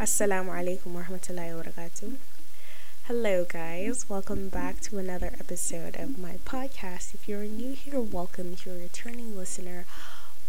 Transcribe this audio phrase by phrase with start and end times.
[0.00, 2.14] Assalamu alaikum warahmatullahi wabarakatuh.
[3.08, 4.08] Hello, guys.
[4.08, 7.14] Welcome back to another episode of my podcast.
[7.14, 8.52] If you're new here, welcome.
[8.52, 9.86] If you're a returning listener,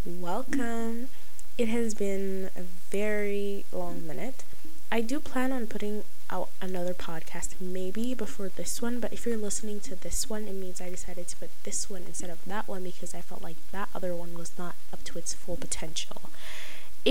[0.06, 1.10] welcome.
[1.58, 4.44] It has been a very long minute.
[4.92, 9.36] I do plan on putting out another podcast maybe before this one, but if you're
[9.36, 12.68] listening to this one, it means I decided to put this one instead of that
[12.68, 16.30] one because I felt like that other one was not up to its full potential.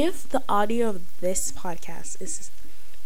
[0.01, 2.53] If the audio of this podcast is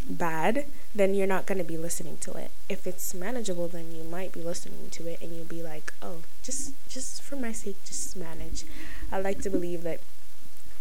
[0.06, 2.50] bad, then you're not going to be listening to it.
[2.68, 6.18] If it's manageable, then you might be listening to it and you'll be like, "Oh,
[6.42, 8.66] just just for my sake, just manage."
[9.10, 10.00] I like to believe that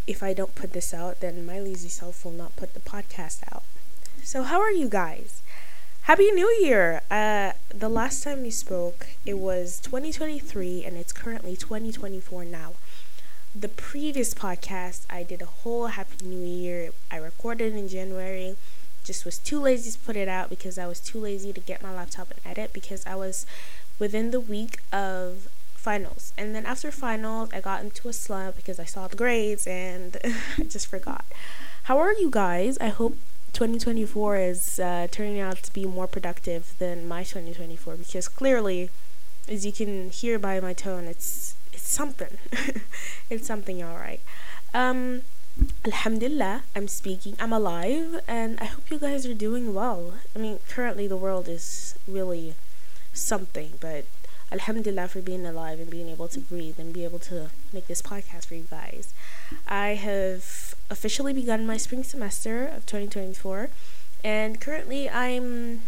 [0.05, 3.43] if I don't put this out, then my lazy self will not put the podcast
[3.53, 3.63] out.
[4.21, 5.41] So, how are you guys?
[6.02, 7.03] Happy New Year!
[7.09, 12.73] Uh, the last time we spoke, it was 2023, and it's currently 2024 now.
[13.53, 16.91] The previous podcast, I did a whole Happy New Year.
[17.11, 18.55] I recorded in January.
[19.03, 21.83] Just was too lazy to put it out because I was too lazy to get
[21.83, 23.45] my laptop and edit because I was
[23.99, 26.31] within the week of finals.
[26.38, 30.15] And then after finals, I got into a slump because I saw the grades and
[30.58, 31.25] I just forgot.
[31.83, 32.77] How are you guys?
[32.80, 33.17] I hope
[33.52, 38.89] 2024 is uh, turning out to be more productive than my 2024 because clearly,
[39.49, 41.61] as you can hear by my tone, it's it's
[41.92, 42.38] something.
[43.30, 44.22] it's something, all right.
[44.73, 45.22] Um,
[45.86, 47.36] Alhamdulillah, I'm speaking.
[47.39, 50.14] I'm alive, and I hope you guys are doing well.
[50.36, 52.56] I mean, currently the world is really
[53.14, 54.06] something, but
[54.52, 58.02] Alhamdulillah for being alive and being able to breathe and be able to make this
[58.02, 59.14] podcast for you guys.
[59.67, 63.70] I have officially begun my spring semester of 2024,
[64.23, 65.81] and currently I'm.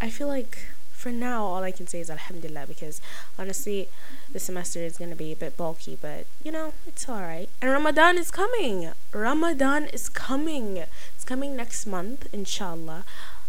[0.00, 0.58] I feel like
[1.02, 3.00] for now all I can say is Alhamdulillah because
[3.36, 3.88] honestly,
[4.30, 7.48] the semester is gonna be a bit bulky, but you know it's alright.
[7.60, 8.92] And Ramadan is coming.
[9.12, 10.76] Ramadan is coming.
[10.76, 13.04] It's coming next month, inshallah.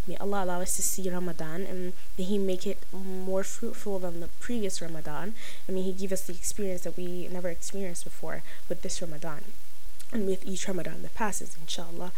[0.07, 4.19] May Allah allow us to see Ramadan and may He make it more fruitful than
[4.19, 5.35] the previous Ramadan.
[5.67, 9.43] And may He give us the experience that we never experienced before with this Ramadan
[10.11, 12.13] and with each Ramadan that passes, inshallah.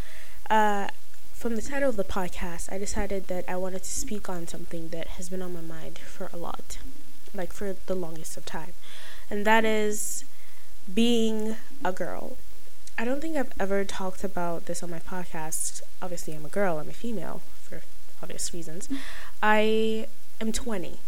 [0.49, 0.87] Uh,
[1.35, 4.89] from the title of the podcast, I decided that I wanted to speak on something
[4.89, 6.77] that has been on my mind for a lot,
[7.33, 8.73] like for the longest of time,
[9.29, 10.23] and that is
[10.91, 12.37] being a girl.
[12.97, 15.81] I don't think I've ever talked about this on my podcast.
[16.01, 17.81] Obviously, I'm a girl, I'm a female for
[18.23, 18.87] obvious reasons.
[19.43, 20.07] I
[20.39, 20.99] am 20.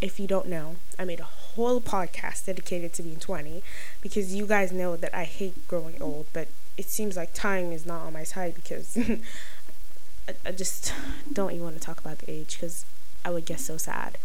[0.00, 3.62] If you don't know, I made a whole podcast dedicated to being 20
[4.00, 6.48] because you guys know that I hate growing old, but
[6.78, 8.96] it seems like time is not on my side because
[10.28, 10.92] I, I just
[11.32, 12.84] don't even want to talk about the age because
[13.24, 14.18] I would get so sad.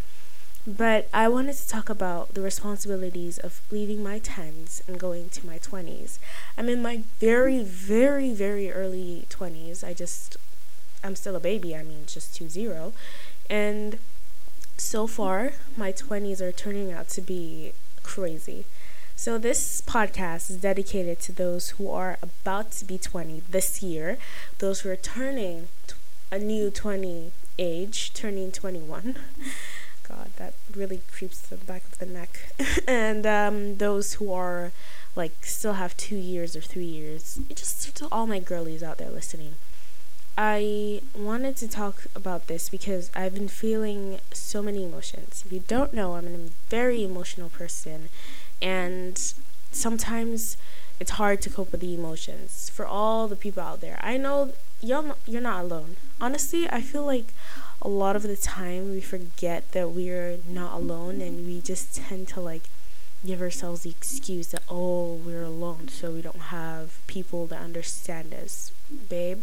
[0.66, 5.46] But I wanted to talk about the responsibilities of leaving my 10s and going to
[5.46, 6.18] my 20s.
[6.56, 9.84] I'm in my very, very, very early 20s.
[9.86, 10.38] I just,
[11.02, 11.76] I'm still a baby.
[11.76, 12.94] I mean, just 2 0.
[13.50, 13.98] And
[14.78, 17.72] so far, my 20s are turning out to be
[18.02, 18.64] crazy.
[19.16, 24.18] So, this podcast is dedicated to those who are about to be 20 this year,
[24.58, 25.68] those who are turning
[26.34, 27.30] a new 20
[27.60, 29.16] age, turning 21.
[30.08, 32.52] God, that really creeps the back of the neck.
[32.88, 34.72] and um, those who are
[35.14, 37.38] like still have two years or three years.
[37.54, 39.54] Just to all my girlies out there listening.
[40.36, 45.44] I wanted to talk about this because I've been feeling so many emotions.
[45.46, 48.08] If you don't know, I'm a very emotional person,
[48.60, 49.16] and
[49.70, 50.56] sometimes
[50.98, 52.68] it's hard to cope with the emotions.
[52.74, 55.96] For all the people out there, I know you're not, you're not alone.
[56.20, 57.32] Honestly, I feel like
[57.82, 62.28] a lot of the time we forget that we're not alone, and we just tend
[62.28, 62.64] to like
[63.26, 68.34] give ourselves the excuse that oh we're alone, so we don't have people that understand
[68.34, 68.72] us,
[69.08, 69.42] babe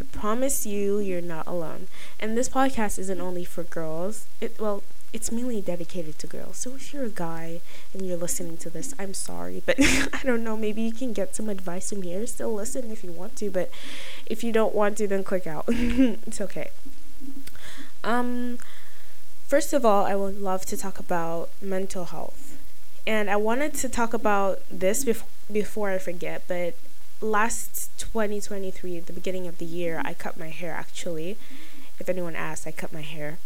[0.00, 1.86] I promise you, you're not alone.
[2.18, 4.26] And this podcast isn't only for girls.
[4.40, 4.82] It well,
[5.14, 6.56] it's mainly dedicated to girls.
[6.56, 7.60] So if you're a guy
[7.92, 9.76] and you're listening to this, I'm sorry, but
[10.12, 10.56] I don't know.
[10.56, 12.26] Maybe you can get some advice from here.
[12.26, 13.70] Still listen if you want to, but
[14.26, 15.66] if you don't want to, then click out.
[15.68, 16.70] it's okay.
[18.02, 18.58] Um,
[19.46, 22.58] first of all, I would love to talk about mental health,
[23.06, 26.74] and I wanted to talk about this bef- before I forget, but
[27.20, 31.38] last 2023, the beginning of the year, I cut my hair actually.
[32.00, 33.38] If anyone asked, I cut my hair.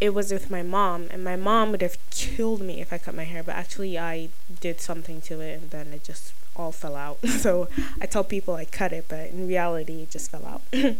[0.00, 3.14] It was with my mom, and my mom would have killed me if I cut
[3.14, 4.30] my hair, but actually, I
[4.60, 7.18] did something to it, and then it just all fell out.
[7.28, 7.68] so
[8.00, 10.62] I tell people I cut it, but in reality, it just fell out.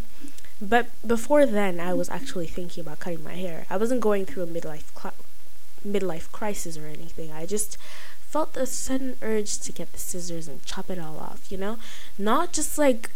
[0.60, 3.66] but before then, I was actually thinking about cutting my hair.
[3.70, 5.14] I wasn't going through a midlife cl-
[5.86, 7.32] midlife crisis or anything.
[7.32, 7.78] I just
[8.20, 11.78] felt a sudden urge to get the scissors and chop it all off, you know?
[12.16, 13.10] Not just like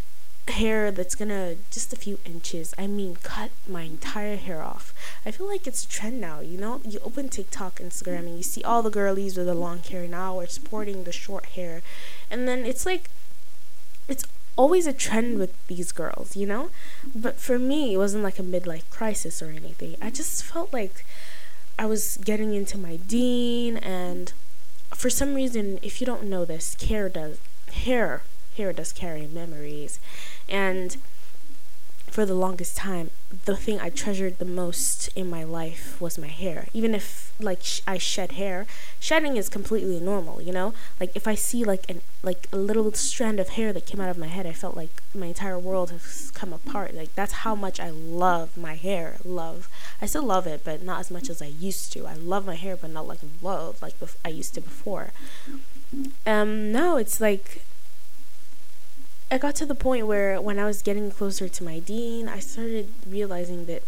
[0.48, 2.74] hair that's gonna just a few inches.
[2.76, 4.92] I mean, cut my entire hair off.
[5.24, 6.40] I feel like it's a trend now.
[6.40, 9.78] You know, you open TikTok, Instagram, and you see all the girlies with the long
[9.78, 11.82] hair now are sporting the short hair,
[12.30, 13.10] and then it's like,
[14.08, 14.24] it's
[14.56, 16.70] always a trend with these girls, you know.
[17.14, 19.96] But for me, it wasn't like a midlife crisis or anything.
[20.00, 21.04] I just felt like
[21.78, 24.32] I was getting into my deen and
[24.94, 27.38] for some reason, if you don't know this, care does
[27.72, 28.22] hair
[28.56, 29.98] hair does carry memories
[30.48, 30.96] and
[32.14, 33.10] for the longest time,
[33.44, 36.68] the thing I treasured the most in my life was my hair.
[36.72, 38.66] Even if like sh- I shed hair,
[39.00, 40.74] shedding is completely normal, you know?
[41.00, 44.10] Like if I see like an like a little strand of hair that came out
[44.10, 46.94] of my head, I felt like my entire world has come apart.
[46.94, 49.16] Like that's how much I love my hair.
[49.24, 49.68] Love.
[50.00, 52.06] I still love it, but not as much as I used to.
[52.06, 55.10] I love my hair, but not like love like bef- I used to before.
[56.24, 57.62] Um now it's like
[59.34, 62.38] I got to the point where when I was getting closer to my deen, I
[62.38, 63.82] started realizing that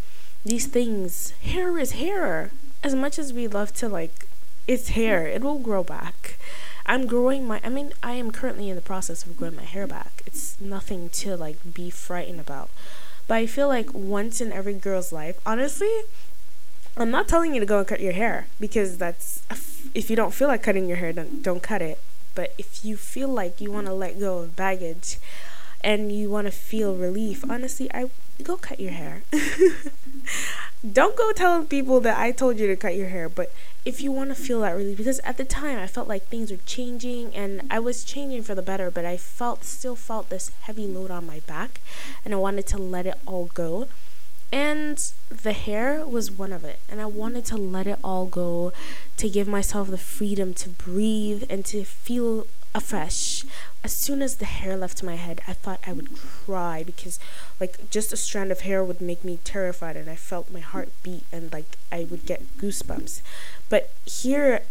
[0.45, 2.51] these things, hair is hair.
[2.83, 4.27] As much as we love to like,
[4.67, 6.37] it's hair, it will grow back.
[6.85, 9.87] I'm growing my, I mean, I am currently in the process of growing my hair
[9.87, 10.21] back.
[10.27, 12.69] It's nothing to like be frightened about.
[13.29, 15.95] But I feel like once in every girl's life, honestly,
[16.97, 19.45] I'm not telling you to go and cut your hair because that's,
[19.95, 22.01] if you don't feel like cutting your hair, then don't cut it.
[22.37, 25.19] But if you feel like you want to let go of baggage
[25.83, 28.11] and you want to feel relief, honestly, I
[28.43, 29.23] go cut your hair.
[30.93, 33.51] Don't go telling people that I told you to cut your hair, but
[33.85, 36.51] if you want to feel that relief because at the time I felt like things
[36.51, 40.51] were changing and I was changing for the better, but I felt still felt this
[40.63, 41.81] heavy load on my back
[42.25, 43.89] and I wanted to let it all go.
[44.53, 46.79] And the hair was one of it.
[46.89, 48.73] And I wanted to let it all go
[49.17, 53.45] to give myself the freedom to breathe and to feel afresh.
[53.83, 57.19] As soon as the hair left my head, I thought I would cry because,
[57.59, 60.91] like, just a strand of hair would make me terrified, and I felt my heart
[61.03, 63.23] beat and, like, I would get goosebumps.
[63.69, 64.63] But here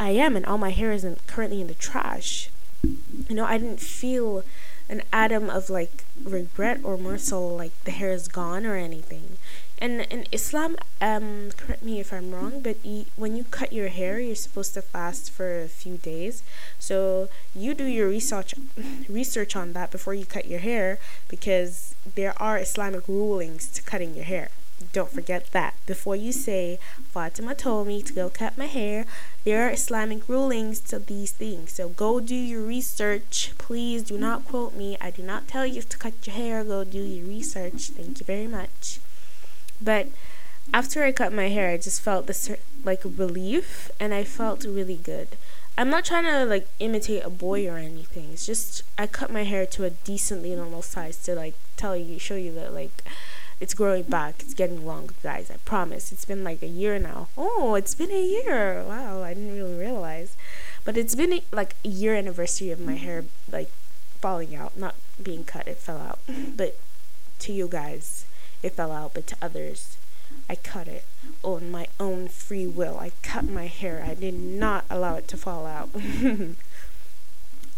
[0.00, 2.50] I am, and all my hair isn't currently in the trash.
[2.82, 4.42] You know, I didn't feel
[4.88, 9.38] an atom of like regret or more so like the hair is gone or anything.
[9.78, 12.78] And in Islam, um, correct me if I'm wrong, but
[13.16, 16.42] when you cut your hair, you're supposed to fast for a few days.
[16.78, 18.54] So you do your research
[19.08, 20.98] research on that before you cut your hair
[21.28, 24.48] because there are Islamic rulings to cutting your hair.
[24.92, 25.74] Don't forget that.
[25.86, 26.78] Before you say,
[27.10, 29.06] Fatima told me to go cut my hair,
[29.44, 31.72] there are Islamic rulings to these things.
[31.72, 33.52] So go do your research.
[33.56, 34.96] Please do not quote me.
[35.00, 36.62] I do not tell you to cut your hair.
[36.62, 37.88] Go do your research.
[37.90, 39.00] Thank you very much.
[39.80, 40.08] But
[40.74, 42.50] after I cut my hair, I just felt this
[42.84, 45.28] like relief and I felt really good.
[45.78, 48.30] I'm not trying to like imitate a boy or anything.
[48.32, 52.18] It's just I cut my hair to a decently normal size to like tell you,
[52.18, 53.04] show you that like
[53.60, 54.36] it's growing back.
[54.40, 55.50] It's getting longer, guys.
[55.50, 56.12] I promise.
[56.12, 57.28] It's been like a year now.
[57.36, 58.84] Oh, it's been a year.
[58.86, 60.36] Wow, I didn't really realize.
[60.84, 63.04] But it's been a, like a year anniversary of my mm-hmm.
[63.04, 63.70] hair like
[64.20, 65.66] falling out, not being cut.
[65.66, 66.18] It fell out.
[66.26, 66.52] Mm-hmm.
[66.56, 66.78] But
[67.40, 68.26] to you guys,
[68.62, 69.14] it fell out.
[69.14, 69.96] But to others,
[70.50, 71.04] I cut it
[71.42, 72.98] on my own free will.
[72.98, 74.04] I cut my hair.
[74.06, 75.90] I did not allow it to fall out.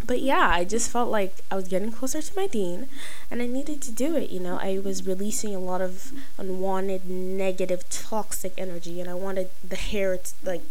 [0.07, 2.89] but yeah, I just felt like I was getting closer to my deen
[3.31, 4.31] and I needed to do it.
[4.31, 9.51] You know, I was releasing a lot of unwanted, negative, toxic energy, and I wanted
[9.67, 10.63] the hair to like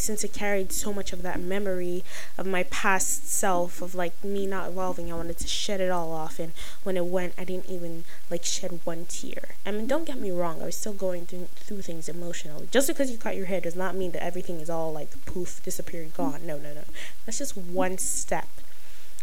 [0.00, 2.02] since it carried so much of that memory
[2.38, 6.12] of my past self of like me not evolving i wanted to shed it all
[6.12, 6.52] off and
[6.82, 9.56] when it went i didn't even like shed one tear.
[9.66, 12.68] I mean don't get me wrong i was still going through, through things emotionally.
[12.70, 15.62] Just because you cut your hair does not mean that everything is all like poof
[15.62, 16.46] disappeared gone.
[16.46, 16.84] No no no.
[17.26, 18.48] That's just one step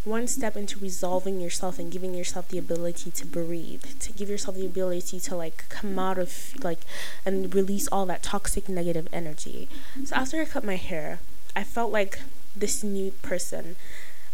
[0.08, 4.56] one step into resolving yourself and giving yourself the ability to breathe, to give yourself
[4.56, 6.80] the ability to like come out of like
[7.26, 9.68] and release all that toxic negative energy.
[10.06, 11.20] So after I cut my hair,
[11.56, 12.20] I felt like
[12.56, 13.76] this new person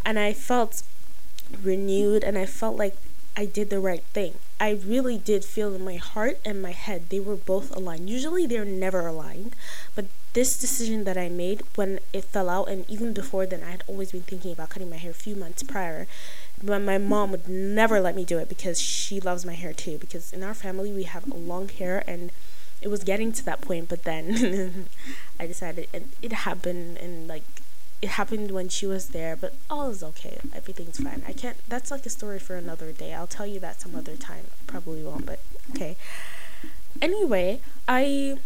[0.06, 0.84] and I felt
[1.62, 2.96] renewed and I felt like
[3.36, 4.36] I did the right thing.
[4.60, 8.10] I really did feel in my heart and my head they were both aligned.
[8.10, 9.56] Usually they're never aligned,
[9.96, 13.72] but this decision that I made when it fell out, and even before then, I
[13.72, 16.08] had always been thinking about cutting my hair a few months prior.
[16.62, 19.98] But my mom would never let me do it because she loves my hair too.
[19.98, 22.32] Because in our family, we have long hair, and
[22.82, 23.90] it was getting to that point.
[23.90, 24.88] But then
[25.40, 27.44] I decided, and it happened, and like
[28.02, 29.36] it happened when she was there.
[29.36, 30.40] But all is okay.
[30.54, 31.22] Everything's fine.
[31.28, 31.58] I can't.
[31.70, 33.14] That's like a story for another day.
[33.14, 34.46] I'll tell you that some other time.
[34.66, 35.40] Probably won't, but
[35.76, 35.96] okay.
[37.02, 38.38] Anyway, I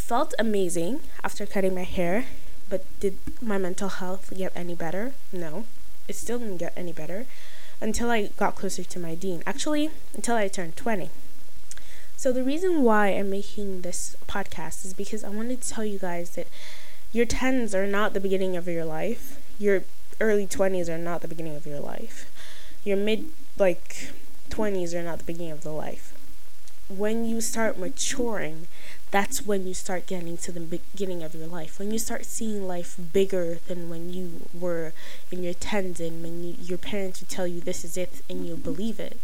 [0.00, 2.26] felt amazing after cutting my hair,
[2.68, 5.12] but did my mental health get any better?
[5.32, 5.64] No,
[6.08, 7.26] it still didn't get any better.
[7.80, 9.42] until I got closer to my deen.
[9.46, 11.10] Actually, until I turned 20.
[12.16, 15.98] So, the reason why I'm making this podcast is because I wanted to tell you
[15.98, 16.46] guys that
[17.12, 19.38] your 10s are not the beginning of your life.
[19.58, 19.84] Your
[20.20, 22.30] early 20s are not the beginning of your life.
[22.84, 23.26] Your mid,
[23.58, 24.10] like,
[24.50, 26.12] 20s are not the beginning of the life.
[26.88, 28.66] When you start maturing,
[29.10, 31.78] that's when you start getting to the beginning of your life.
[31.78, 34.92] When you start seeing life bigger than when you were
[35.30, 38.46] in your tens and when you, your parents would tell you this is it and
[38.46, 39.20] you believe it.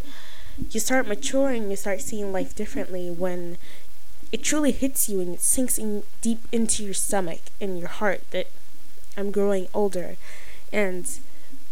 [0.70, 3.58] You start maturing, you start seeing life differently when
[4.32, 8.22] it truly hits you and it sinks in deep into your stomach and your heart
[8.30, 8.48] that
[9.16, 10.16] I'm growing older
[10.72, 11.08] and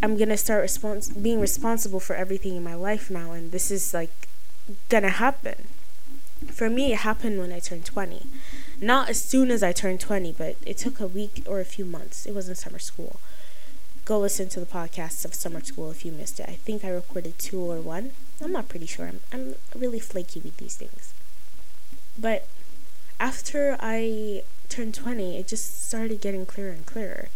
[0.02, 3.92] I'm gonna start respons- being responsible for everything in my life now and this is
[3.92, 4.28] like
[4.88, 5.66] gonna happen
[6.52, 8.26] for me, it happened when I turned 20.
[8.80, 11.84] Not as soon as I turned 20, but it took a week or a few
[11.84, 12.26] months.
[12.26, 13.20] It was in summer school.
[14.04, 16.48] Go listen to the podcasts of summer school if you missed it.
[16.48, 18.10] I think I recorded two or one.
[18.42, 19.06] I'm not pretty sure.
[19.06, 21.14] I'm, I'm really flaky with these things.
[22.18, 22.46] But
[23.18, 27.28] after I turned 20, it just started getting clearer and clearer.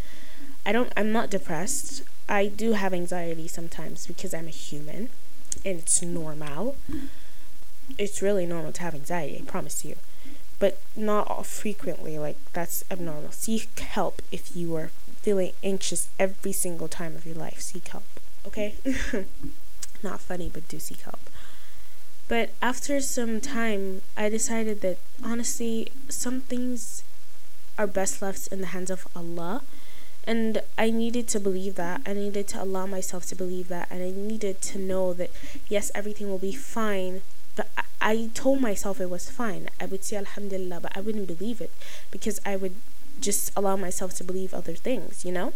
[0.67, 2.03] I don't I'm not depressed.
[2.29, 5.09] I do have anxiety sometimes because I'm a human
[5.65, 6.77] and it's normal
[7.97, 9.97] it's really normal to have anxiety, I promise you.
[10.59, 13.31] But not frequently, like that's abnormal.
[13.31, 14.91] Seek help if you are
[15.23, 17.61] feeling anxious every single time of your life.
[17.61, 18.05] Seek help,
[18.47, 18.75] okay?
[20.03, 21.31] not funny, but do seek help.
[22.29, 27.03] But after some time, I decided that honestly, some things
[27.79, 29.63] are best left in the hands of Allah.
[30.25, 32.03] And I needed to believe that.
[32.05, 33.89] I needed to allow myself to believe that.
[33.91, 35.31] And I needed to know that,
[35.69, 37.23] yes, everything will be fine
[37.59, 39.69] but I, I told myself it was fine.
[39.81, 41.73] I would say Alhamdulillah, but I wouldn't believe it
[42.13, 42.77] because I would
[43.21, 45.53] just allow myself to believe other things, you know?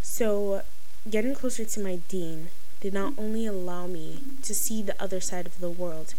[0.00, 0.62] So,
[1.08, 2.48] getting closer to my deen
[2.80, 6.14] did not only allow me to see the other side of the world,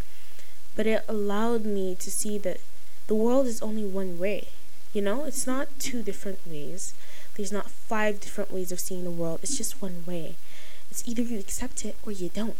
[0.75, 2.59] but it allowed me to see that
[3.07, 4.49] the world is only one way.
[4.93, 6.93] You know, it's not two different ways.
[7.35, 9.39] There's not five different ways of seeing the world.
[9.41, 10.35] It's just one way.
[10.91, 12.57] It's either you accept it or you don't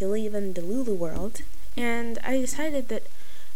[0.00, 1.42] in the Lulu world,
[1.76, 3.04] and I decided that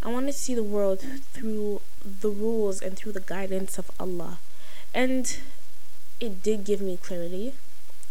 [0.02, 1.00] I wanted to see the world
[1.32, 4.38] through the rules and through the guidance of Allah.
[4.94, 5.38] And
[6.20, 7.54] it did give me clarity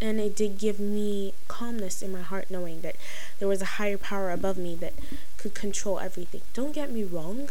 [0.02, 2.96] and it did give me calmness in my heart knowing that
[3.38, 4.94] there was a higher power above me that
[5.38, 6.42] could control everything.
[6.54, 7.50] Don't get me wrong.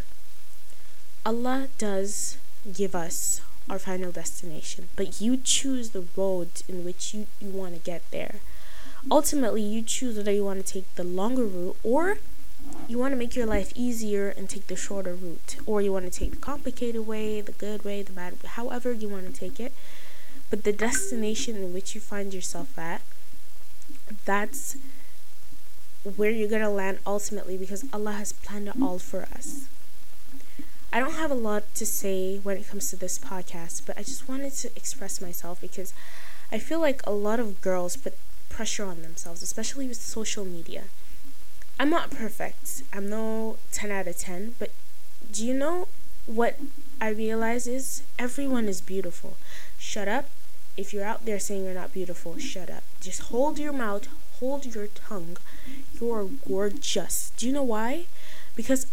[1.27, 2.39] Allah does
[2.73, 7.75] give us our final destination, but you choose the road in which you, you want
[7.75, 8.37] to get there
[9.11, 12.19] ultimately you choose whether you want to take the longer route or
[12.87, 16.05] you want to make your life easier and take the shorter route or you want
[16.05, 19.33] to take the complicated way the good way the bad way however you want to
[19.33, 19.73] take it
[20.51, 23.03] but the destination in which you find yourself at
[24.25, 24.77] that's
[26.17, 29.69] where you're going to land ultimately because Allah has planned it all for us.
[30.93, 34.03] I don't have a lot to say when it comes to this podcast, but I
[34.03, 35.93] just wanted to express myself because
[36.51, 38.17] I feel like a lot of girls put
[38.49, 40.85] pressure on themselves, especially with social media.
[41.81, 42.83] I'm not perfect.
[42.93, 44.73] I'm no 10 out of 10, but
[45.31, 45.89] do you know
[46.27, 46.59] what
[47.01, 49.37] I realize is everyone is beautiful.
[49.79, 50.29] Shut up.
[50.77, 52.85] If you're out there saying you're not beautiful, shut up.
[53.01, 54.07] Just hold your mouth,
[54.39, 55.37] hold your tongue.
[56.01, 57.33] You're gorgeous.
[57.37, 58.05] Do you know why?
[58.55, 58.87] Because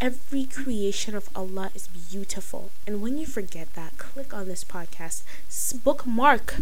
[0.00, 2.70] every creation of Allah is beautiful.
[2.86, 5.22] And when you forget that, click on this podcast,
[5.82, 6.56] bookmark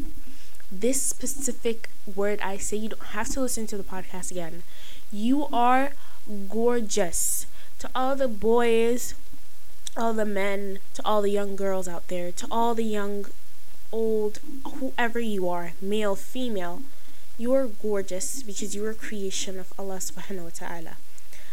[0.81, 4.63] this specific word I say, you don't have to listen to the podcast again.
[5.13, 5.93] You are
[6.49, 7.47] gorgeous.
[7.81, 9.15] To all the boys,
[9.97, 13.27] all the men, to all the young girls out there, to all the young,
[13.93, 14.41] old,
[14.79, 16.83] whoever you are, male, female,
[17.37, 20.97] you are gorgeous because you are a creation of Allah subhanahu wa ta'ala.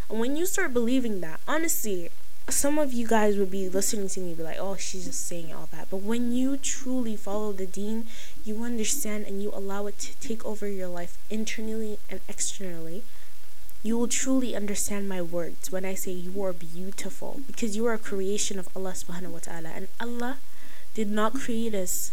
[0.09, 2.09] And when you start believing that, honestly,
[2.51, 5.53] some of you guys would be listening to me be like, oh, she's just saying
[5.53, 5.89] all that.
[5.89, 8.05] But when you truly follow the deen,
[8.43, 13.03] you understand and you allow it to take over your life internally and externally,
[13.83, 17.93] you will truly understand my words when I say you are beautiful because you are
[17.93, 19.69] a creation of Allah subhanahu wa ta'ala.
[19.69, 20.37] And Allah
[20.93, 22.11] did not create us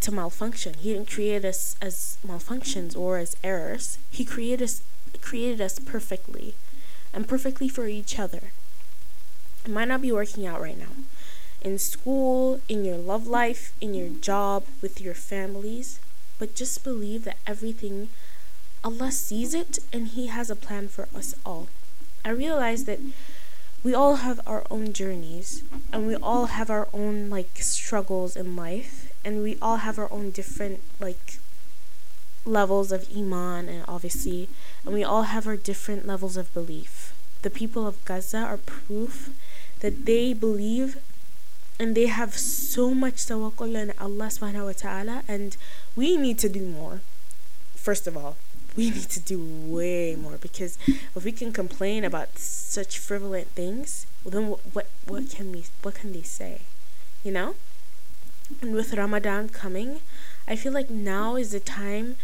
[0.00, 0.74] to malfunction.
[0.74, 3.98] He didn't create us as malfunctions or as errors.
[4.10, 4.82] He created us
[5.22, 6.54] created us perfectly
[7.12, 8.52] and perfectly for each other.
[9.64, 10.94] It might not be working out right now.
[11.60, 16.00] In school, in your love life, in your job, with your families,
[16.38, 18.08] but just believe that everything,
[18.84, 21.68] Allah sees it and He has a plan for us all.
[22.24, 23.00] I realize that
[23.84, 25.62] we all have our own journeys
[25.92, 30.12] and we all have our own like struggles in life and we all have our
[30.12, 31.38] own different like
[32.44, 34.48] levels of iman and obviously
[34.84, 37.12] and we all have our different levels of belief
[37.42, 39.30] the people of gaza are proof
[39.80, 40.98] that they believe
[41.78, 45.56] and they have so much tawakkul in allah subhanahu wa ta'ala and
[45.94, 47.00] we need to do more
[47.74, 48.36] first of all
[48.76, 54.06] we need to do way more because if we can complain about such frivolous things
[54.24, 56.62] well then what, what what can we what can they say
[57.22, 57.54] you know
[58.62, 60.00] and with ramadan coming
[60.46, 62.16] i feel like now is the time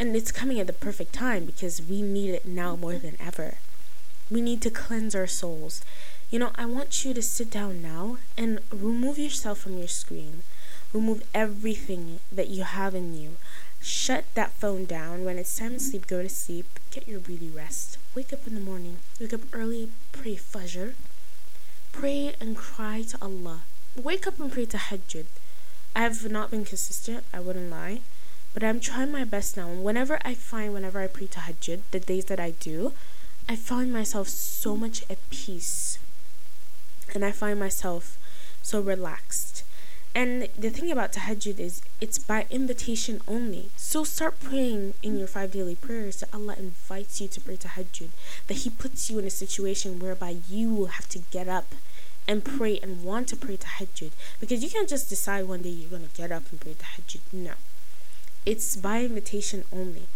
[0.00, 3.58] and it's coming at the perfect time because we need it now more than ever.
[4.30, 5.82] We need to cleanse our souls.
[6.30, 10.44] You know, I want you to sit down now and remove yourself from your screen.
[10.92, 13.36] Remove everything that you have in you.
[13.80, 15.24] Shut that phone down.
[15.24, 16.66] When it's time to sleep, go to sleep.
[16.92, 17.98] Get your beauty rest.
[18.14, 18.98] Wake up in the morning.
[19.18, 19.90] Wake up early.
[20.12, 20.94] Pray Fajr.
[21.90, 23.62] Pray and cry to Allah.
[24.00, 25.26] Wake up and pray Tahajjud.
[25.96, 28.02] I have not been consistent, I wouldn't lie.
[28.54, 29.68] But I'm trying my best now.
[29.68, 32.92] And whenever I find, whenever I pray to tahajjud, the days that I do,
[33.48, 35.98] I find myself so much at peace.
[37.14, 38.18] And I find myself
[38.62, 39.64] so relaxed.
[40.14, 43.70] And the thing about tahajjud is it's by invitation only.
[43.76, 48.10] So start praying in your five daily prayers that Allah invites you to pray tahajjud.
[48.48, 51.74] That He puts you in a situation whereby you will have to get up
[52.26, 54.10] and pray and want to pray tahajjud.
[54.40, 57.20] Because you can't just decide one day you're going to get up and pray tahajjud.
[57.32, 57.52] No.
[58.44, 60.08] It's by invitation only.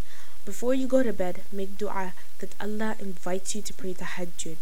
[0.44, 4.56] Before you go to bed, make dua that Allah invites you to pray tahajjud.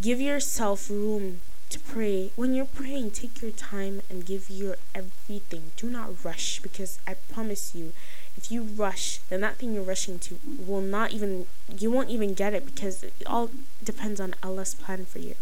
[0.00, 1.40] Give yourself room
[1.72, 2.30] to pray.
[2.36, 5.72] When you're praying, take your time and give your everything.
[5.76, 7.92] Do not rush because I promise you,
[8.36, 11.46] if you rush, then that thing you're rushing to will not even,
[11.78, 13.50] you won't even get it because it all
[13.82, 15.34] depends on Allah's plan for you.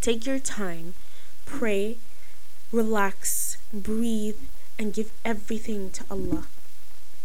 [0.00, 0.94] Take your time,
[1.46, 1.96] pray,
[2.70, 4.38] relax, breathe,
[4.78, 6.46] and give everything to Allah.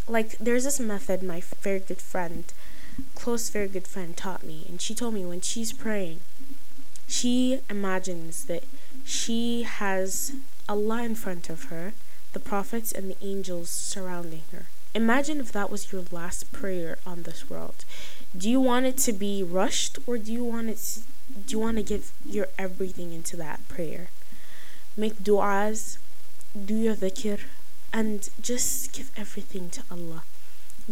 [0.07, 2.45] Like, there's this method my very good friend,
[3.15, 6.21] close, very good friend, taught me, and she told me when she's praying,
[7.07, 8.63] she imagines that
[9.05, 10.33] she has
[10.67, 11.93] Allah in front of her,
[12.33, 14.65] the prophets and the angels surrounding her.
[14.93, 17.85] Imagine if that was your last prayer on this world.
[18.35, 20.99] Do you want it to be rushed or do you want it to,
[21.45, 24.09] do you want to give your everything into that prayer?
[24.97, 25.97] Make du'as
[26.65, 27.39] do your dhikr
[27.93, 30.23] and just give everything to Allah.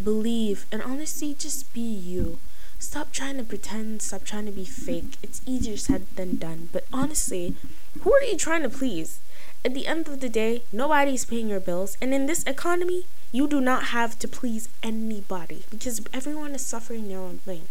[0.01, 2.39] Believe and honestly just be you.
[2.79, 5.17] Stop trying to pretend, stop trying to be fake.
[5.23, 6.69] It's easier said than done.
[6.71, 7.55] But honestly,
[8.01, 9.19] who are you trying to please?
[9.63, 13.47] At the end of the day, nobody's paying your bills, and in this economy, you
[13.47, 17.63] do not have to please anybody because everyone is suffering their own thing.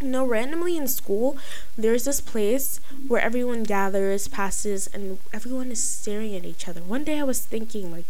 [0.00, 1.38] You know, randomly in school,
[1.78, 6.82] there's this place where everyone gathers, passes, and everyone is staring at each other.
[6.82, 8.06] One day I was thinking, like,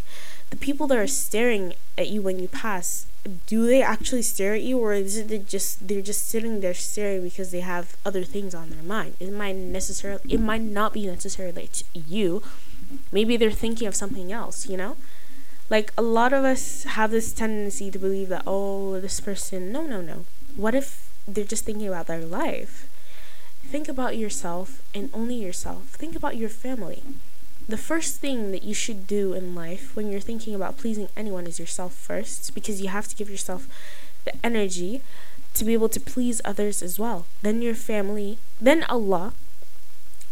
[0.54, 3.06] the people that are staring at you when you pass,
[3.46, 6.74] do they actually stare at you, or is it they just they're just sitting there
[6.74, 9.16] staring because they have other things on their mind?
[9.18, 12.40] It might necessarily, it might not be necessarily you.
[13.10, 14.68] Maybe they're thinking of something else.
[14.68, 14.96] You know,
[15.68, 19.72] like a lot of us have this tendency to believe that oh, this person.
[19.72, 20.24] No, no, no.
[20.54, 22.88] What if they're just thinking about their life.
[23.64, 25.84] Think about yourself and only yourself.
[25.88, 27.02] Think about your family.
[27.66, 31.46] The first thing that you should do in life when you're thinking about pleasing anyone
[31.46, 33.66] is yourself first because you have to give yourself
[34.24, 35.00] the energy
[35.54, 37.26] to be able to please others as well.
[37.42, 39.32] Then your family, then Allah.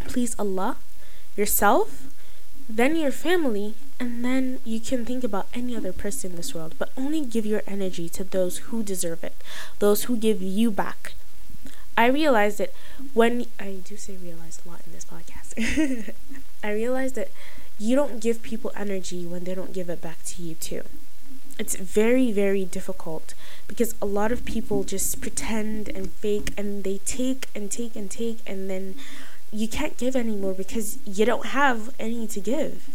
[0.00, 0.76] Please Allah,
[1.36, 2.08] yourself,
[2.68, 6.74] then your family, and then you can think about any other person in this world,
[6.76, 9.36] but only give your energy to those who deserve it,
[9.78, 11.14] those who give you back.
[11.96, 12.72] I realized that
[13.14, 16.14] when I do say realize a lot in this podcast,
[16.62, 17.30] I realized that
[17.78, 20.82] you don't give people energy when they don't give it back to you too.
[21.58, 23.34] It's very, very difficult
[23.68, 28.10] because a lot of people just pretend and fake and they take and take and
[28.10, 28.94] take and then
[29.50, 32.88] you can't give anymore because you don't have any to give.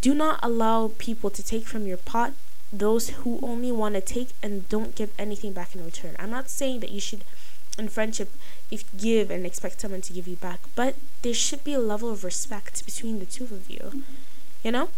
[0.00, 2.32] Do not allow people to take from your pot
[2.72, 6.16] those who only want to take and don't give anything back in return.
[6.18, 7.24] I'm not saying that you should
[7.78, 8.30] in friendship
[8.70, 11.80] if you give and expect someone to give you back, but there should be a
[11.80, 14.04] level of respect between the two of you.
[14.62, 14.88] You know?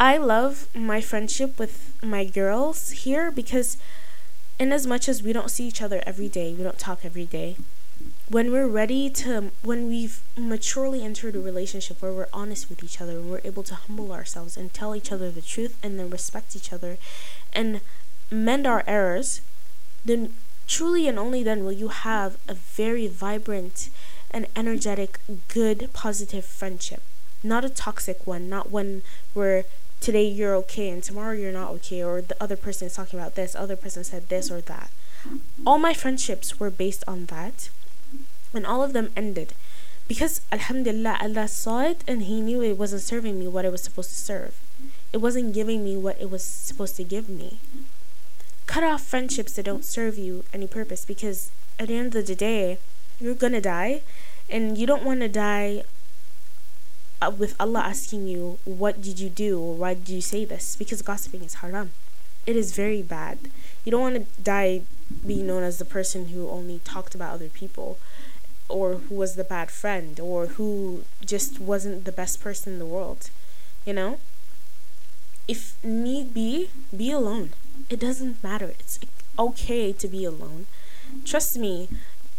[0.00, 3.76] I love my friendship with my girls here because
[4.58, 7.24] in as much as we don't see each other every day, we don't talk every
[7.24, 7.56] day,
[8.28, 13.00] when we're ready to when we've maturely entered a relationship where we're honest with each
[13.00, 16.10] other and we're able to humble ourselves and tell each other the truth and then
[16.10, 16.98] respect each other
[17.52, 17.80] and
[18.30, 19.40] mend our errors
[20.04, 20.34] then
[20.68, 23.88] truly and only then will you have a very vibrant
[24.30, 27.02] and energetic good positive friendship.
[27.42, 29.02] Not a toxic one not one
[29.32, 29.64] where
[30.00, 33.34] today you're okay and tomorrow you're not okay or the other person is talking about
[33.34, 34.90] this other person said this or that.
[35.66, 37.70] All my friendships were based on that
[38.52, 39.54] and all of them ended
[40.06, 43.82] because alhamdulillah allah saw it and he knew it wasn't serving me what it was
[43.82, 44.60] supposed to serve.
[45.12, 47.58] It wasn't giving me what it was supposed to give me
[48.68, 51.50] cut off friendships that don't serve you any purpose because
[51.80, 52.78] at the end of the day
[53.18, 54.02] you're gonna die
[54.48, 55.82] and you don't want to die
[57.20, 59.58] uh, with Allah asking you, What did you do?
[59.60, 60.76] or why did you say this?
[60.76, 61.90] Because gossiping is haram.
[62.46, 63.50] It is very bad.
[63.84, 64.82] You don't want to die
[65.26, 67.98] being known as the person who only talked about other people
[68.68, 72.86] or who was the bad friend or who just wasn't the best person in the
[72.86, 73.30] world.
[73.84, 74.20] You know?
[75.46, 77.50] If need be, be alone.
[77.90, 78.74] It doesn't matter.
[78.78, 78.98] It's
[79.38, 80.66] okay to be alone.
[81.24, 81.88] Trust me,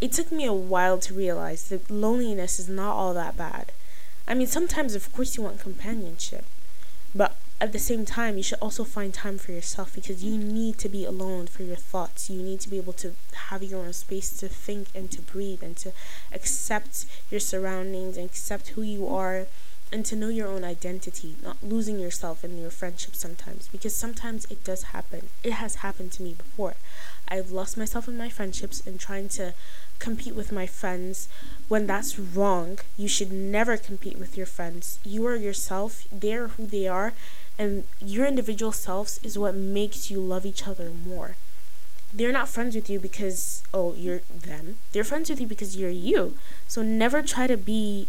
[0.02, 3.72] it took me a while to realize that loneliness is not all that bad.
[4.28, 6.46] I mean, sometimes, of course, you want companionship,
[7.16, 10.78] but at the same time, you should also find time for yourself because you need
[10.78, 12.30] to be alone for your thoughts.
[12.30, 13.16] You need to be able to
[13.50, 15.92] have your own space to think and to breathe and to
[16.32, 19.48] accept your surroundings and accept who you are
[19.92, 24.46] and to know your own identity, not losing yourself in your friendship sometimes because sometimes
[24.50, 25.30] it does happen.
[25.44, 26.76] It has happened to me before.
[27.28, 29.54] I've lost myself in my friendships and trying to
[30.00, 31.28] compete with my friends
[31.68, 32.80] when that's wrong.
[32.98, 35.00] You should never compete with your friends.
[35.04, 37.14] You are yourself, they're who they are,
[37.58, 41.36] and your individual selves is what makes you love each other more.
[42.12, 44.78] They're not friends with you because, oh, you're them.
[44.94, 46.36] They're friends with you because you're you.
[46.68, 48.08] So never try to be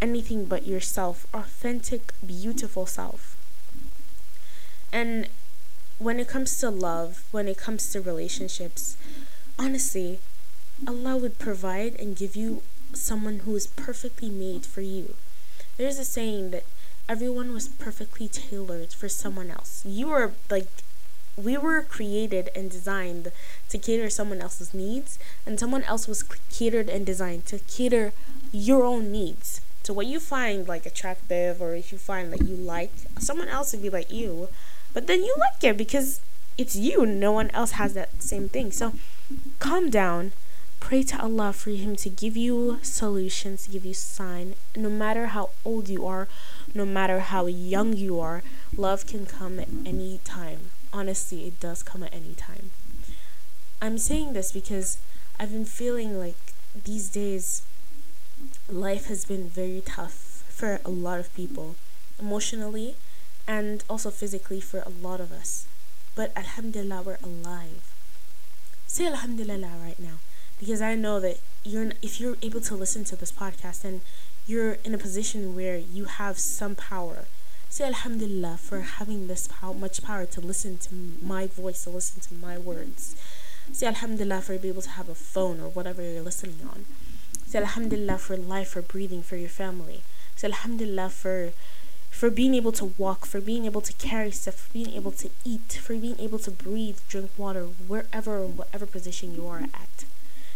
[0.00, 3.36] anything but yourself, authentic, beautiful self.
[4.92, 5.28] And
[5.98, 8.96] when it comes to love, when it comes to relationships,
[9.58, 10.18] honestly,
[10.86, 15.14] Allah would provide and give you someone who is perfectly made for you.
[15.76, 16.64] There's a saying that
[17.08, 19.82] everyone was perfectly tailored for someone else.
[19.84, 20.68] You were like
[21.36, 23.32] we were created and designed
[23.68, 28.12] to cater someone else's needs and someone else was catered and designed to cater
[28.52, 32.56] your own needs so what you find like attractive or if you find that you
[32.56, 34.48] like, someone else would be like you,
[34.94, 36.22] but then you like it because
[36.56, 37.04] it's you.
[37.04, 38.72] No one else has that same thing.
[38.72, 38.94] So
[39.58, 40.32] calm down.
[40.80, 44.54] Pray to Allah for Him to give you solutions, to give you sign.
[44.74, 46.28] No matter how old you are,
[46.74, 48.42] no matter how young you are,
[48.76, 50.70] love can come at any time.
[50.92, 52.70] Honestly, it does come at any time.
[53.82, 54.98] I'm saying this because
[55.38, 56.36] I've been feeling like
[56.84, 57.62] these days
[58.68, 61.76] life has been very tough for a lot of people,
[62.18, 62.96] emotionally
[63.46, 65.66] and also physically for a lot of us.
[66.14, 67.92] But Alhamdulillah, we're alive.
[68.86, 70.18] Say Alhamdulillah right now,
[70.58, 74.00] because I know that you're if you're able to listen to this podcast and
[74.46, 77.24] you're in a position where you have some power.
[77.68, 82.20] Say Alhamdulillah for having this power, much power to listen to my voice, to listen
[82.20, 83.16] to my words.
[83.72, 86.84] Say Alhamdulillah for being able to have a phone or whatever you're listening on.
[87.46, 90.02] Say Alhamdulillah for life, for breathing, for your family.
[90.36, 91.52] Say Alhamdulillah for
[92.10, 95.28] for being able to walk, for being able to carry stuff, for being able to
[95.44, 100.04] eat, for being able to breathe, drink water, wherever or whatever position you are at.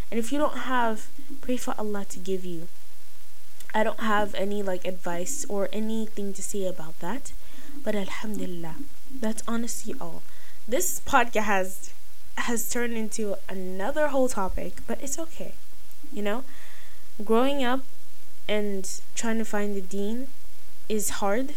[0.09, 1.07] And if you don't have,
[1.41, 2.69] pray for Allah to give you.
[3.73, 7.33] I don't have any like advice or anything to say about that,
[7.83, 8.75] but Alhamdulillah,
[9.11, 10.23] that's honestly all.
[10.67, 11.93] This podcast has
[12.37, 15.53] has turned into another whole topic, but it's okay.
[16.11, 16.43] You know,
[17.23, 17.83] growing up
[18.47, 20.27] and trying to find the deen
[20.87, 21.53] is hard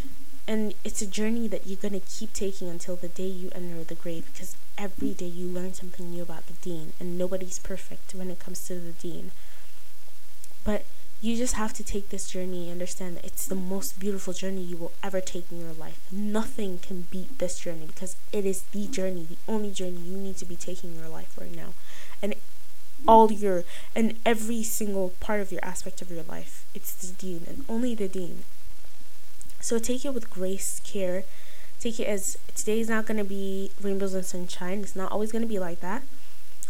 [0.47, 3.85] and it's a journey that you're going to keep taking until the day you enter
[3.85, 8.15] the grave because every day you learn something new about the deen and nobody's perfect
[8.15, 9.31] when it comes to the deen.
[10.65, 10.85] But
[11.21, 14.63] you just have to take this journey and understand that it's the most beautiful journey
[14.63, 16.01] you will ever take in your life.
[16.11, 20.37] Nothing can beat this journey because it is the journey the only journey you need
[20.39, 21.75] to be taking in your life right now.
[22.21, 22.35] And
[23.07, 26.65] all your and every single part of your aspect of your life.
[26.75, 28.45] It's the deen and only the deen.
[29.61, 31.25] So take it with grace, care.
[31.81, 34.81] Take it as today's not gonna be rainbows and sunshine.
[34.81, 36.03] It's not always gonna be like that.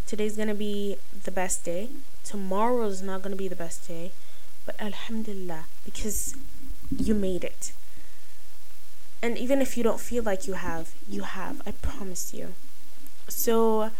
[0.06, 1.88] Today's gonna be the best day.
[2.24, 4.12] Tomorrow's not gonna be the best day.
[4.64, 6.34] But Alhamdulillah, because
[6.96, 7.72] you made it.
[9.22, 11.62] And even if you don't feel like you have, you have.
[11.66, 12.54] I promise you.
[13.28, 13.90] So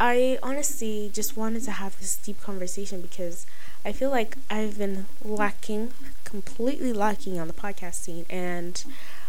[0.00, 3.44] I honestly just wanted to have this deep conversation because
[3.84, 5.92] I feel like I've been lacking,
[6.24, 8.82] completely lacking on the podcast scene, and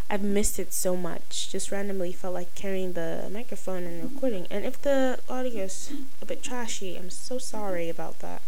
[0.09, 1.51] I've missed it so much.
[1.51, 4.47] Just randomly felt like carrying the microphone and recording.
[4.49, 8.41] And if the audio is a bit trashy, I'm so sorry about that.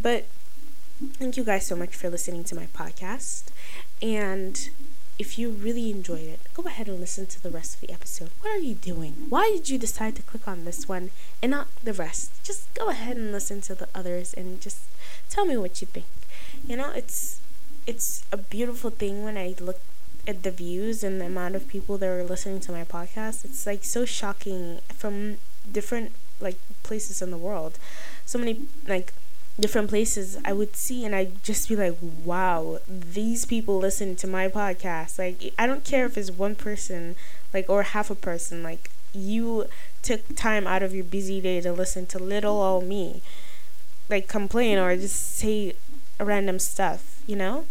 [0.00, 0.26] But
[1.18, 3.44] thank you guys so much for listening to my podcast.
[4.02, 4.70] And
[5.18, 8.30] if you really enjoyed it, go ahead and listen to the rest of the episode.
[8.40, 9.26] What are you doing?
[9.28, 11.10] Why did you decide to click on this one
[11.42, 12.32] and not the rest?
[12.42, 14.78] Just go ahead and listen to the others and just
[15.30, 16.06] tell me what you think.
[16.66, 17.40] You know, it's
[17.86, 19.80] it's a beautiful thing when I look
[20.26, 23.44] at the views and the amount of people that are listening to my podcast.
[23.44, 25.36] It's like so shocking from
[25.70, 27.78] different like places in the world.
[28.26, 29.12] So many like
[29.58, 34.26] different places I would see and I'd just be like, wow, these people listen to
[34.26, 35.18] my podcast.
[35.18, 37.14] Like, I don't care if it's one person,
[37.52, 38.62] like, or half a person.
[38.62, 39.66] Like, you
[40.02, 43.22] took time out of your busy day to listen to little old me,
[44.08, 45.74] like, complain or just say
[46.18, 47.66] random stuff, you know?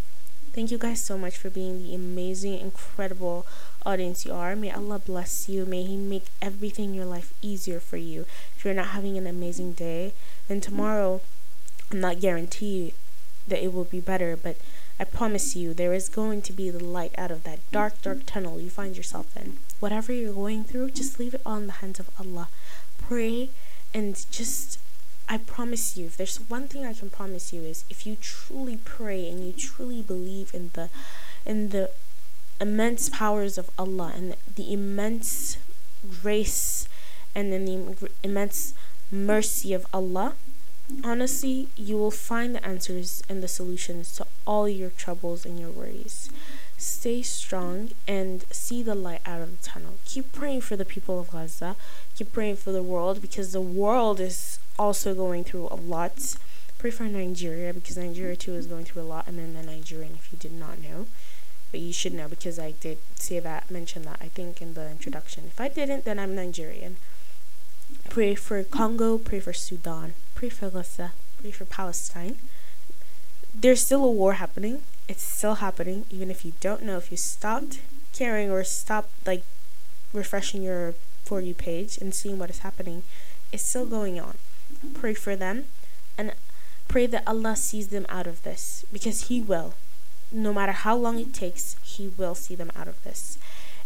[0.54, 3.46] Thank you guys so much for being the amazing, incredible
[3.86, 4.56] audience you are.
[4.56, 5.66] May Allah bless you.
[5.66, 8.26] May He make everything in your life easier for you.
[8.56, 10.14] If you're not having an amazing day,
[10.48, 11.22] then tomorrow
[11.92, 12.94] I'm not guarantee
[13.48, 14.58] that it will be better, but
[15.00, 18.20] I promise you there is going to be the light out of that dark, dark
[18.26, 19.58] tunnel you find yourself in.
[19.80, 22.48] Whatever you're going through, just leave it all in the hands of Allah.
[22.98, 23.50] Pray
[23.94, 24.80] and just
[25.28, 28.78] I promise you, if there's one thing I can promise you is if you truly
[28.84, 30.90] pray and you truly believe in the
[31.46, 31.90] in the
[32.60, 35.58] immense powers of Allah and the, the immense
[36.22, 36.88] grace
[37.34, 38.74] and then the immense
[39.12, 40.36] mercy of Allah,
[41.04, 45.70] Honestly, you will find the answers and the solutions to all your troubles and your
[45.70, 46.30] worries.
[46.78, 49.96] Stay strong and see the light out of the tunnel.
[50.06, 51.78] Keep praying for the people of Gaza.
[52.16, 56.36] Keep praying for the world because the world is also going through a lot.
[56.78, 59.28] Pray for Nigeria because Nigeria too is going through a lot.
[59.28, 61.06] and then the Nigerian if you did not know.
[61.72, 64.92] But you should know because I did say that, mention that, I think, in the
[64.92, 65.46] introduction.
[65.48, 66.98] If I didn't, then I'm Nigerian.
[68.10, 70.14] Pray for Congo, pray for Sudan
[70.44, 72.36] pray for Gaza, pray for Palestine.
[73.56, 74.82] There's still a war happening.
[75.08, 76.98] It's still happening, even if you don't know.
[76.98, 77.80] If you stopped
[78.12, 79.46] caring or stopped like
[80.12, 83.04] refreshing your for you page and seeing what is happening,
[83.54, 84.36] it's still going on.
[84.94, 85.64] Pray for them
[86.18, 86.34] and
[86.90, 89.76] pray that Allah sees them out of this because He will.
[90.30, 93.38] No matter how long it takes, He will see them out of this.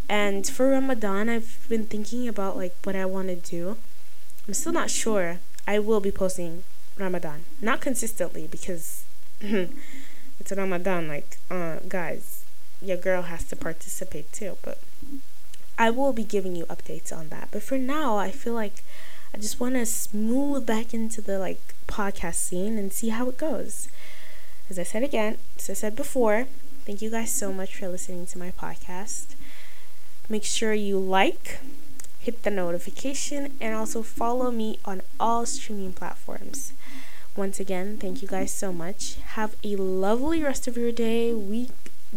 [0.10, 3.78] And for Ramadan, I've been thinking about like what I want to do.
[4.48, 5.38] I'm still not sure.
[5.68, 6.64] I will be posting
[6.98, 7.44] Ramadan.
[7.62, 9.04] Not consistently because
[9.42, 11.08] it's Ramadan.
[11.08, 12.44] Like, uh, guys,
[12.82, 14.58] your girl has to participate too.
[14.64, 14.80] But
[15.78, 17.50] I will be giving you updates on that.
[17.52, 18.84] But for now, I feel like
[19.34, 23.38] I just want to smooth back into the like podcast scene and see how it
[23.38, 23.90] goes.
[24.70, 26.48] As I said again, as I said before,
[26.86, 29.36] thank you guys so much for listening to my podcast.
[30.30, 31.60] Make sure you like,
[32.28, 36.74] hit the notification, and also follow me on all streaming platforms.
[37.38, 39.16] Once again, thank you guys so much.
[39.38, 41.72] Have a lovely rest of your day, week,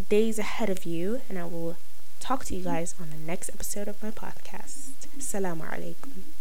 [0.08, 1.76] days ahead of you, and I will
[2.18, 5.06] talk to you guys on the next episode of my podcast.
[5.16, 6.39] Assalamu alaikum.